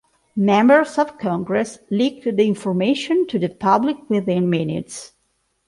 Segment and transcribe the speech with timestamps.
[0.35, 5.13] Members of Congress leaked the information to the public within minutes.